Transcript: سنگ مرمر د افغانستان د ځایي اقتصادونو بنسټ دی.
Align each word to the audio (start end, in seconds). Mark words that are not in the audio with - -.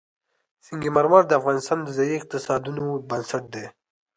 سنگ 0.65 0.83
مرمر 0.95 1.23
د 1.27 1.31
افغانستان 1.39 1.77
د 1.83 1.89
ځایي 1.97 2.15
اقتصادونو 2.17 2.85
بنسټ 3.09 3.43
دی. 3.53 3.65